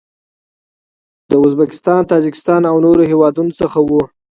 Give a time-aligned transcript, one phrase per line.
[1.29, 3.91] له ازبکستان، تاجکستان او نورو هیوادو څخه و.